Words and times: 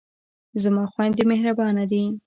زما 0.63 0.83
خویندې 0.93 1.23
مهربانه 1.31 1.83
دي. 1.91 2.03